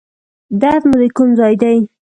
[0.61, 1.77] درد مو د کوم ځای دی؟